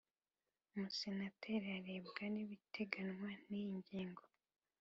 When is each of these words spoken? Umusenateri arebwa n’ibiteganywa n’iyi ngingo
Umusenateri 0.73 1.67
arebwa 1.77 2.23
n’ibiteganywa 2.33 3.29
n’iyi 3.49 3.71
ngingo 3.77 4.23